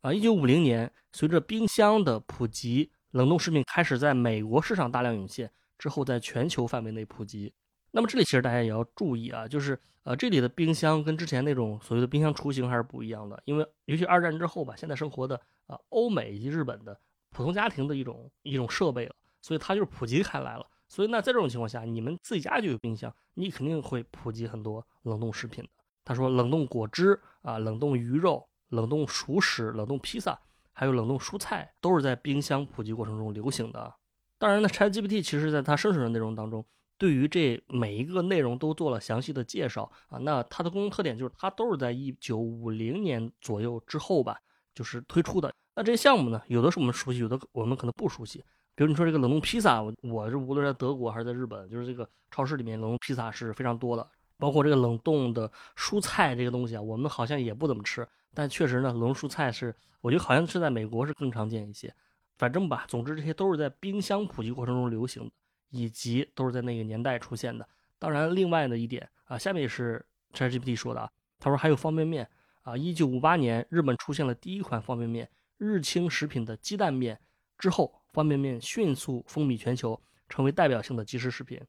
[0.00, 0.14] 啊。
[0.14, 7.52] 一九五零年，随着冰箱的普及，冷冻食品开始在美国市场大量涌现，之后在全球范围内普及。
[7.90, 16.96] 那么这里其实大家也要注意啊，就是呃这里的冰箱跟之前那种所谓的冰箱雏形还是不一样的，因为尤其二战之后吧，现在生活的呃欧美以及日本的
[17.30, 20.64] 普通家庭的一种一种设备了，所以它就是普及开来了。
[20.90, 25.70] 所以那在这种情况下，你们自己家就有冰箱，你肯定会普及很多冷冻食品的。
[26.04, 30.36] 他说冷冻果汁啊，冷冻鱼肉、冷冻熟食、冷冻披萨，
[30.72, 33.94] 还有冷冻蔬菜，都是在冰箱普及过程中流行的。
[34.36, 36.66] 当然呢，ChatGPT 其实在它生成的内容当中。
[36.98, 44.38] 对于这每一个内容都做了详细的介绍啊，那它的功能特点就是它都是在一九五零年左右之后吧，
[44.74, 45.54] 就是推出的。
[45.76, 48.44] 那这些项目呢，有的是我们熟悉，有的我们可能不熟悉。
[48.80, 54.10] 比如你说这个冷冻披萨，我我是无论在德国还是在日本，就是这个超市里面冷冻披萨是非常多的。
[54.38, 61.94] 包括这个冷冻的蔬菜这个东西啊，我们好像也不怎么吃，但确实呢，冷冻蔬菜是我觉得好像是在美国是更常见一些。
[62.38, 65.30] 反正吧，总之这些都是在冰箱普及过程中流行的。
[65.68, 67.68] 以及都是在那个年代出现的。
[67.98, 71.10] 当然，另外的一点啊，下面也是 ChatGPT 说的啊。
[71.38, 72.26] 他说还有方便面
[72.62, 72.74] 啊。
[72.74, 77.20] 一九五八年，日本出现了第一款方便面——日清食品的鸡蛋面。
[77.58, 81.60] 之后，方便面迅速风靡全球，成为代表性的即食食品。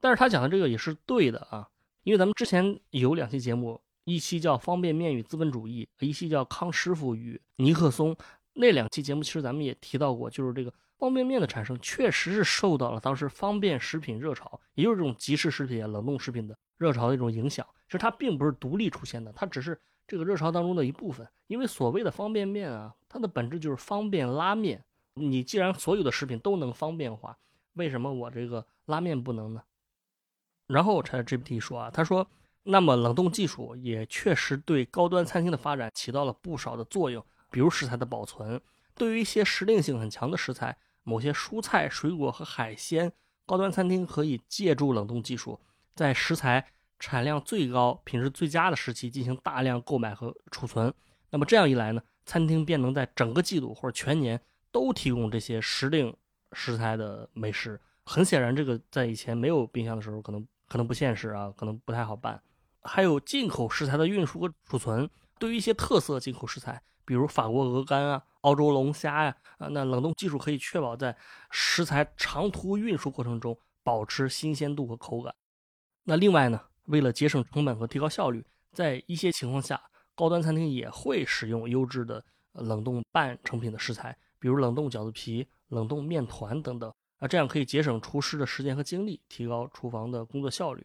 [0.00, 1.68] 但是他讲的这个也是对的啊，
[2.02, 8.14] 因为咱们之前有两期节目，一期叫《方便面与资本主义》，一期叫《康师傅与尼克松》。
[8.54, 10.72] 那两期节目其实咱们也提到过，就是这个。
[10.98, 17.66] 方便面的产生确实是受到了当时方便食品热潮，也就是这种即食食品、冷冻食品的热潮的一种影响。
[17.86, 21.26] 其实它并不是独立出现的，它只是这个热潮当中的一部分。
[21.46, 24.84] 因为所谓的方便面啊，它的本质就是方便拉面。
[25.20, 27.38] 你既然所有的食品都能方便化，
[27.74, 29.62] 为什么我这个拉面不能呢？
[30.66, 32.26] 然后 ChatGPT 说啊，他说，
[32.62, 38.60] 那么冷冻技术也确实对高端餐厅的发展起到了不少的作用，比如食材的保存，
[38.94, 40.76] 对于一些时令性很强的食材。
[41.02, 43.10] 某些蔬菜、水果和海鲜，
[43.46, 45.58] 高端餐厅可以借助冷冻技术，
[45.94, 46.64] 在食材
[46.98, 50.92] 产量最高、品质最佳的时期进行大量购买和储存。
[51.30, 54.40] 那么这样一来呢，餐厅便能在整个季度或者全年
[54.72, 56.14] 都提供这些时令
[56.52, 57.80] 食材的美食。
[58.04, 62.42] 很显然，这个在以前没有冰箱的时候，可能可能不现实啊，可能不太好办。
[62.82, 66.82] 还有进口食材的运输和储存，对于一些特色进口食材。
[67.04, 71.16] 比如法国鹅肝啊、澳洲龙虾呀，啊，那冷冻技术可以确保在
[71.50, 75.34] 食材长途运输过程中保持新鲜度和口感。
[76.04, 79.80] 那另外呢，为了节省成本和提高效率，在一些情况下，
[80.14, 86.92] 高端餐厅也会使用优质的冷冻半成品的食材，比如冷冻饺子皮、冷冻面团等等。
[87.18, 90.84] 啊，这样可以节省厨师的时间和精力，提高厨房的工作效率。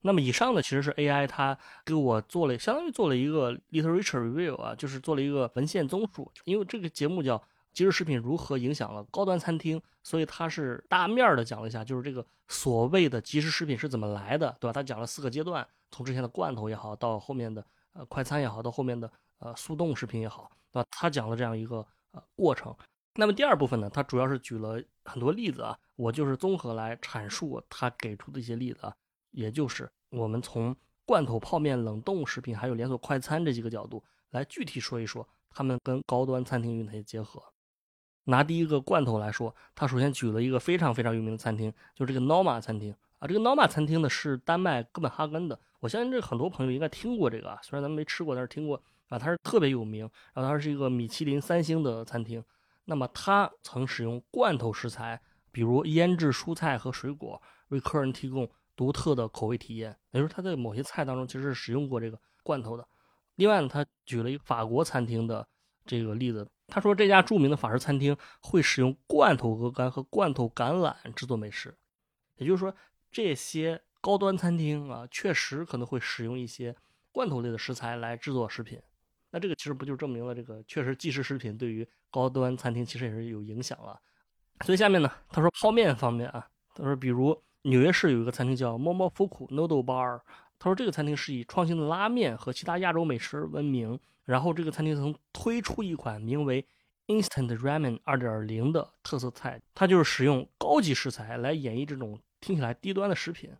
[0.00, 6.30] 那么以上呢，其实是 AI 它给我做了，相当于做了一个 literature review 啊，就是做了一个文献综述。
[6.44, 7.38] 因为这个节目叫
[7.72, 14.72] 《即时食品如何影响了高端餐厅》，所以它是大面的讲了一下，就是这个所谓的即时食品是怎么来的，对吧？
[14.72, 19.08] 他讲了四个阶段，从之前的罐头也好，到后面的呃快餐也好，到后面的
[19.38, 20.88] 呃速冻食品也好，对吧？
[20.90, 22.74] 他讲了这样一个呃过程。
[23.14, 28.94] 那么第二部分呢，他主要是举了很多例子啊，我就是综合来阐述他给出的一些例子啊。
[29.30, 37.42] 也就是我们从罐头、泡面、冷冻食品，还有连锁快餐这几个角度来具体说一说，他们跟高端餐厅有哪些结合。
[38.24, 43.26] 拿第一个罐头来说，他首先举了一个非常非常有名的餐厅，就是这个 Norma 餐厅啊。
[43.26, 50.08] 这个 Norma 餐厅呢是丹麦哥本哈根的，我相信这很多朋友应该听过这个啊，虽然咱们没吃过，但是听过啊，它是特别有名。
[50.34, 52.42] 然后它是一个米其林三星的餐厅。
[52.84, 58.48] 那么它曾使用罐头食材，比如腌制蔬菜和水果，为客人提供。
[58.78, 62.88] 独特的口味体验，也就是他在某些菜当中其实是使用过这个罐头的。
[63.34, 65.44] 另外呢，他举了一个法国餐厅的
[65.84, 71.76] 这个例子，他说这家著名的法式餐厅会使用罐头鹅肝和罐头橄榄制作美食。
[72.36, 72.72] 也就是说，
[73.10, 76.76] 这些高端餐厅啊，确实可能会使用一些
[77.10, 78.80] 罐头类的食材来制作食品。
[79.30, 84.00] 那这个其实不就证明了这个确实即食食品对于高端餐厅其实也是有影响了。
[84.64, 87.40] 所以下面呢，他说泡面方面啊，他说比如。
[87.62, 90.20] 纽约市有一个餐厅叫猫猫福库 Noodle Bar，
[90.60, 93.98] 他说这个餐厅是以创新的拉面和其他亚洲美食闻名。
[94.24, 96.64] 然后这个餐厅曾推出一款名为
[97.08, 103.50] Instant Ramen 2.0的特色菜，它就是使用高级食材来演绎这种听起来低端的食品。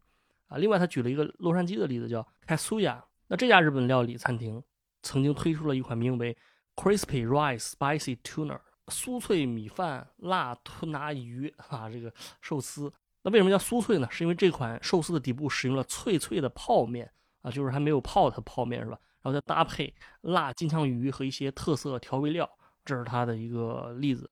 [0.47, 0.57] 啊。
[0.57, 3.05] 另外，他举了一个洛杉矶的例子，叫开苏亚。
[3.27, 4.63] 那这家日本料理餐厅
[5.03, 6.37] 曾经推出了一款名为
[6.77, 12.93] Crispy Rice Spicy Tuna 酥脆米饭辣吞拿鱼 啊，这个寿司。
[13.23, 14.09] 那为什么叫酥脆呢？
[14.11, 17.11] 是因为这款寿司的底部使用了脆脆的泡面
[17.43, 18.99] 啊，就是还没有泡它泡面是吧？
[19.21, 22.49] 然后再搭配辣金枪鱼和一些特色调味料，
[22.85, 24.31] 这是它的一个例子。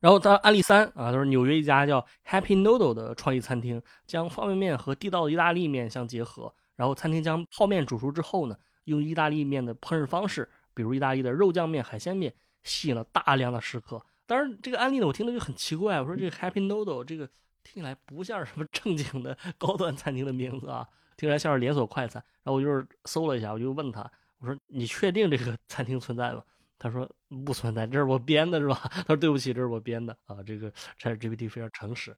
[0.00, 6.52] 然后它案例三啊，就是纽约一家叫 Happy Noodle 的创意餐厅，将方便面和地道的意大利面相结合。
[6.74, 14.04] 然后餐厅将泡面煮熟之后呢，用意大利面的烹饪方式，比如意大利的肉酱面、海鲜面，吸引了大量的食客。
[14.26, 17.28] 当然，这个案例呢，我听着就很奇怪，我说这个 Happy Noodle 这个
[17.62, 22.20] 听起来不像是什么正经的高端餐厅的名字啊，听起来像是连锁快餐。
[22.42, 26.42] 然后我就是搜了一下，我就问他，我说你确定这个 餐厅存在吗？
[26.78, 27.08] 他说
[27.44, 28.78] 不存在，这是我编的，是吧？
[28.90, 30.42] 他说对不起，这是我编的啊。
[30.44, 30.70] 这个
[31.00, 32.16] ChatGPT 非常诚实。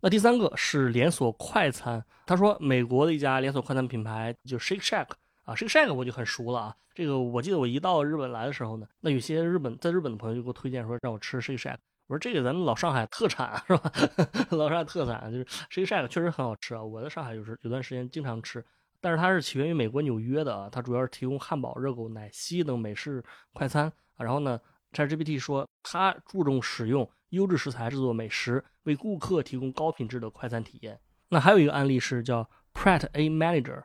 [0.00, 5.08] 那第三个是连锁快餐，他说美国的一家连锁快餐品牌就 Shake Shack
[5.48, 6.76] 啊，Shake Shack 我就很熟了啊。
[6.94, 13.90] 这个我记得我一到日本来的时候呢，那有些日本在日本的朋友就给我推荐说让我吃 Shake Shack，我说这个咱们老上海特产是吧？
[14.52, 18.62] 老上海特产就是 Shake Shack 确实很好吃啊，我在上海有时有段时间经常吃。
[19.00, 23.84] 但是它是起源于美国纽约的啊，它主要是提供汉堡、热狗、奶昔等美式快餐
[24.16, 24.24] 啊。
[24.24, 24.60] 然后呢
[24.92, 30.98] ，ChatGPT 说它注重使用优质食材制作美食，为顾客提供高品质的快餐体验。
[31.28, 33.84] 那还有一个案例是叫 Pratt A Manager。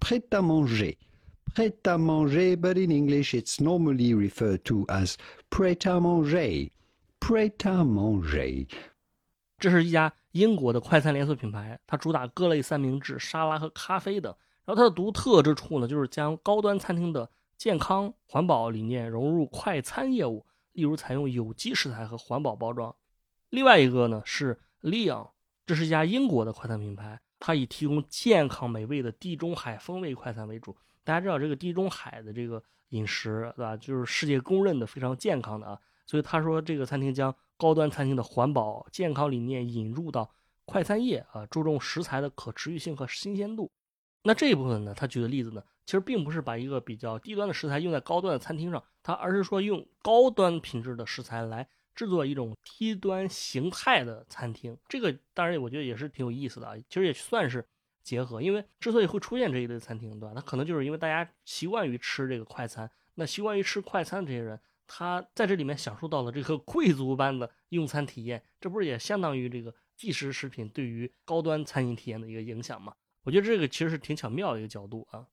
[0.00, 0.96] Pret à manger,
[1.54, 5.16] pret à manger, but in English it's normally referred to as
[5.50, 6.70] pret à manger,
[7.20, 8.66] pret à manger。
[9.58, 10.12] 这是一家。
[10.34, 14.36] 英国的快餐连锁品牌，它主打各类三明治、沙拉和咖啡的。
[14.64, 22.92] 然后它的独特之处呢，就是将高端餐厅的健康环保理念融入快餐业务，例如采用有机食材和环保包装。
[23.50, 25.30] 另外一个呢是 Leon，
[25.64, 30.74] 这是一家英国的快餐品牌，它以提供健康美味的地中海风味快餐为主。
[31.02, 33.76] 大家知道这个地中海的这个饮食，对吧？
[33.76, 35.78] 就是世界公认的非常健康的啊。
[36.06, 37.34] 所以他说这个餐厅将。
[37.56, 40.28] 高端餐厅的环保健康理念引入到
[40.64, 43.70] 快餐业啊，注重食材的可持续性和新鲜度。
[44.24, 54.76] 那这一部分呢，他举的例子呢，其实并不是把一个比较低端的食材用在高端的餐厅上，他而是说用高端品质的食材来制作一种低端形态的餐厅。
[54.88, 57.66] 这个当然我觉得也是挺有意思的啊，其实也算是
[58.02, 58.42] 结合。
[58.42, 60.32] 因为之所以会出现这一类餐厅，对吧？
[60.34, 64.60] 那可能就是因为大家习惯于吃这个快餐，那习惯于吃快餐的这些人。
[64.86, 72.92] 他在这里面享受到了这个贵族般的用餐体验，这不是也相当于这个即食食品对于高端餐饮体验的一个影响吗？
[73.22, 75.26] 我觉得这个其实是挺巧妙的一个角度啊。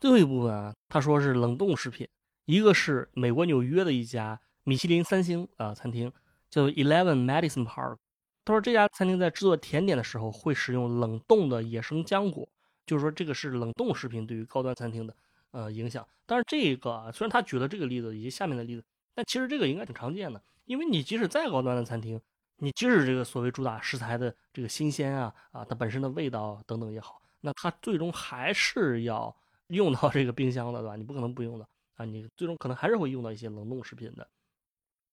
[0.00, 2.08] 最后一部分啊，他说是冷冻食品，
[2.44, 6.12] 一个是美国纽约的一家米其林三星啊餐厅，
[6.48, 7.96] 叫 Eleven Madison Park。
[8.44, 12.48] 他说这家餐厅在制作甜点的时候会使用冷冻的野生浆果，
[12.86, 15.16] 就是说这个是冷冻食品对于高端餐厅的。
[15.50, 16.06] 呃，影响。
[16.24, 20.42] 但是这个虽然他举了这个例子以及下面的例子，但其实这个应该挺常见的。
[20.64, 22.20] 因为你即使再高端的餐厅，
[22.58, 30.96] 你即使这个所谓主打食材的这个新鲜啊啊，它本身的味道等等也好，那它最终还是要用到这个冰箱的，对吧？
[30.96, 34.26] 你不可能不用的啊，你最终可能还是会用到一些冷冻食品的。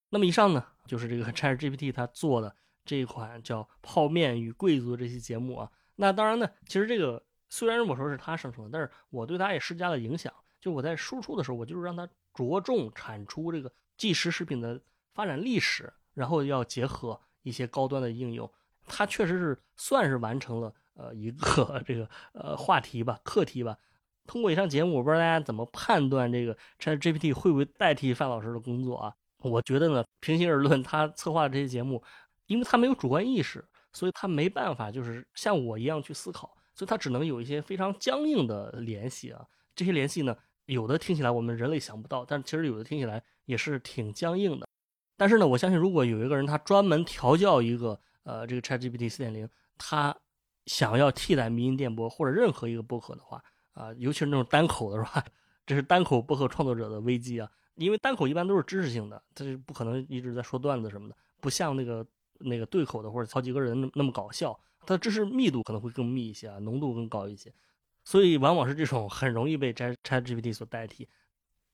[0.10, 5.72] 那么以上呢，就是这个 ChatGPT 它做的这一款叫《泡面与贵族》这期节目啊。
[5.96, 7.24] 那当然呢，其实这个。
[7.52, 10.32] 虽然我说是它生成的，但是我对它也施加了影响。
[10.62, 14.80] 就我在输出的时候，我就是让它着重产出这个即食食品的
[15.16, 18.48] 发展历史，然后要结合一些高端的应用。
[18.86, 23.76] 它确实是算是完成了呃一个 这个呃话题吧、课题吧。
[24.28, 29.16] 通过以上节目，我不知道大家怎么判断这个 ChatGPT 会不会代替范老师的工作啊？
[29.42, 32.04] 我觉得呢，平心而论，他策划的这些节目，
[32.48, 36.56] 因为他没有主观意识，所以他没办法就是像我一样去思考。
[36.76, 40.34] 所以他只能有一些非常僵硬的联系啊，这些联系呢，
[40.66, 44.66] 有的听起来我们人类想不到，但其实有的听起来也是挺僵硬的。
[45.18, 50.16] 但是呢，我相信如果有一个人他专门调教一个呃这个 ChatGPT 四点零，他
[50.68, 55.22] 想要替代民音电波或者任何一个播客的话啊，尤其是那种单口的是吧？
[55.68, 62.06] 这是单口播客创作者的危机啊，因为单口一般都是知识性的，他是不可能一直在说段子什么的，不像那个
[62.40, 64.60] 那个对口的或者好几个人那么搞笑。
[64.86, 67.54] 它的知识密度可能会更密一些啊，浓度更高一些，
[68.04, 71.08] 所以往往是这种很容易被 Chat GPT 所代替。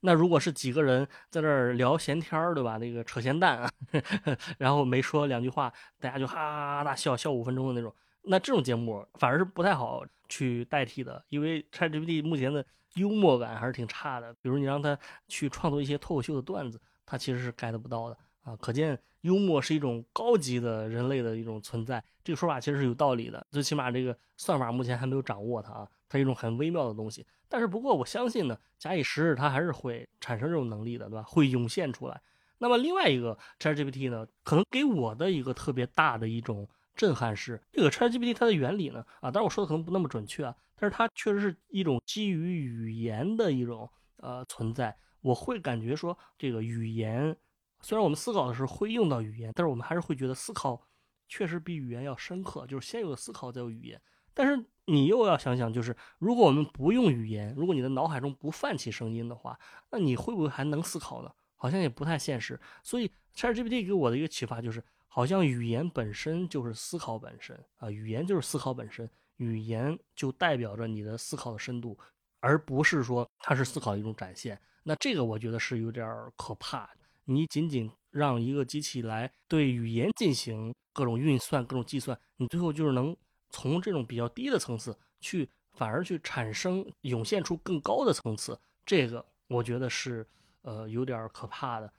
[0.02, 2.78] 那如果是几个人在这儿聊闲天儿，对吧？
[2.78, 3.72] 那个扯闲蛋啊，
[4.58, 7.96] 然后没说两句话，大家就哈哈大笑笑五分钟的那种，
[8.28, 12.66] 那这种节目反而是不太好去代替的，因为 Chat GPT 目前的
[12.96, 14.34] 幽默感还是挺差的。
[14.42, 14.98] 比如你让他
[15.28, 22.04] 去创作一些脱口秀的段子，他其实是 get 不到的啊，可见幽默是一种高级的人类的一种存在。
[22.24, 27.26] 这个说法其实是有道理的，最起码这个算法目前还没有掌握它啊，它是一种很微妙的东西。
[27.48, 31.24] 但是不过我相信呢，假以时日，它还是会产生这种能力的，对吧？
[31.24, 32.20] 会涌现出来。
[32.58, 44.98] 那么另外一个 ChatGPT 呢，可能给我的一个特别大的一种震撼是，这个 ChatGPT 它的原理呢，啊，当然我说的可能不那么准确啊，但是它确实是一种基于语言的一种呃存在。
[45.22, 47.36] 我会感觉说，这个语言
[47.82, 50.88] 虽然我们思考的时候会用到语言，但是我们还是会觉得思考
[51.28, 54.00] 确实比语言要深刻，就是先有的思考再有语言。
[54.34, 59.60] 但是你又要想想，就是如果我们不用语言，如果你的脑海中不泛起声音的话，
[59.92, 61.32] 那你会不会还能思考呢？
[61.56, 62.60] 好像也不太现实。
[62.84, 64.84] 所以 ChatGPT 给我的一个启发就是，
[65.16, 71.98] 好像语言本身就是思考本身啊，语言就是思考本身，语言就代表着你的思考的深度，
[72.42, 74.60] 而不是说它是思考的一种展现。
[74.84, 76.06] 那这个我觉得是有点
[76.36, 76.90] 可怕。
[77.24, 83.16] 你仅仅让一个机器来对语言进行各种运算、各种计算，你最后就是能。
[83.52, 90.28] 从这种比较低的层次去，反而去产生涌现出更高的层次，这个我觉得是
[90.64, 91.94] 呃有点可怕的。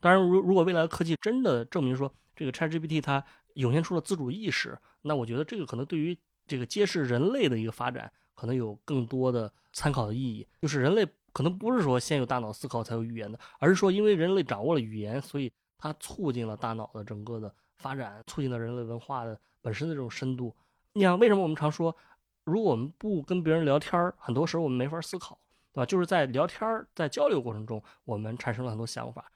[0.00, 3.24] 当然，如如果未来科技真的证明说这个 ChatGPT 它
[3.54, 6.16] 涌现出了自主意识，那我觉得这个可能对于
[6.46, 10.46] 这个揭示人类的一个发展，可能有更多的参考的意义。
[10.60, 20.54] 就是人类可能不是说先有大脑思考才有语言的，而是说因为人类掌握了语言，所以它促进了大脑的整个的发展，促进了人类文化的本身的这种深度。
[20.92, 21.96] 你想为什么我们常说，
[22.44, 25.38] 如果我们不跟别人聊天儿，很多时候我们没法思考，
[25.72, 25.86] 对吧？
[25.86, 29.30] 就是在聊天儿、在交流过程中，我们产生了很多想法。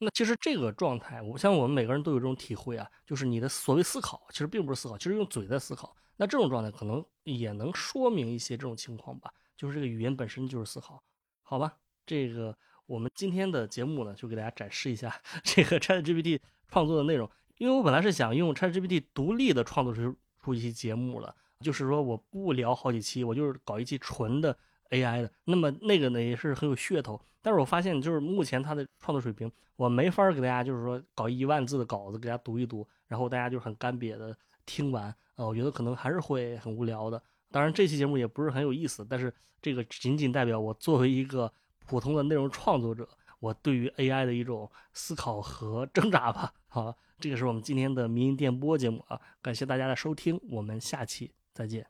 [0.00, 5.94] 那其实这个状态，我像我们每个人都有这种体会啊，就是你的所谓思考，其实并不是思考，其实用嘴在思考。
[6.16, 11.02] 那这种状态可能也能说明一些这种情况吧，就是这个语言本身就是思考，
[11.42, 11.76] 好吧？
[12.04, 20.16] 这个我们今天的节目呢，就给大家展示一下 这个 ChatGPT 创作的内容，因为我本来是想用 ChatGPT 独立的创作出。
[20.42, 24.56] 出一期节目了，就是说我不聊好几期，我就是搞一期纯的
[24.90, 25.32] AI 的。
[25.44, 34.36] 那么那个呢也是很有噱头，但是我发现就是目前它的创作水平，我没法给大家就是说搞一万字的稿子给大家读一读，然后大家就很干瘪的
[34.66, 37.22] 听完，呃，我觉得可能还是会很无聊的。
[37.50, 41.52] 当然这期节目也不是很有意思，但是这个仅仅代表我作为一个
[41.86, 46.52] 普通的内容创作者，我对于 AI 的一种思考和挣扎吧。
[46.68, 46.96] 好。
[47.22, 51.89] 这个是我们今天的民营电波节目啊，感谢大家的收听，我们下期再见。